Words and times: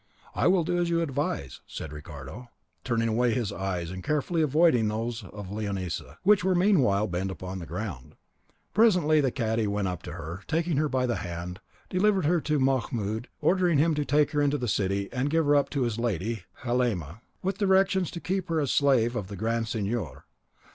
"I 0.33 0.47
will 0.47 0.63
do 0.63 0.79
as 0.79 0.89
you 0.89 0.99
advise," 1.01 1.61
said 1.67 1.93
Ricardo, 1.93 2.49
turning 2.83 3.07
away 3.07 3.35
his 3.35 3.51
eyes, 3.51 3.91
and 3.91 4.03
carefully 4.03 4.41
avoiding 4.41 4.87
those 4.87 5.23
of 5.25 5.51
Leonisa, 5.51 6.17
which 6.23 6.43
were 6.43 6.55
meanwhile 6.55 7.05
bent 7.05 7.29
upon 7.29 7.59
the 7.59 7.67
ground. 7.67 8.15
Presently 8.73 9.21
the 9.21 9.29
cadi 9.29 9.67
went 9.67 9.87
up 9.87 10.01
to 10.01 10.13
her, 10.13 10.37
and 10.37 10.47
taking 10.47 10.77
her 10.77 10.89
by 10.89 11.05
the 11.05 11.17
hand, 11.17 11.59
delivered 11.87 12.25
her 12.25 12.41
to 12.41 12.57
Mahmoud, 12.57 13.27
ordering 13.41 13.77
him 13.77 13.93
to 13.93 14.03
take 14.03 14.31
her 14.31 14.41
into 14.41 14.57
the 14.57 14.67
city 14.67 15.07
and 15.13 15.29
give 15.29 15.45
her 15.45 15.55
up 15.55 15.69
to 15.69 15.83
his 15.83 15.99
lady, 15.99 16.45
Halema, 16.63 17.21
with 17.43 17.59
directions 17.59 18.09
to 18.09 18.19
keep 18.19 18.49
her 18.49 18.59
as 18.59 18.71
a 18.71 18.73
slave 18.73 19.15
of 19.15 19.27
the 19.27 19.35
Grand 19.35 19.67
Signor. 19.67 20.25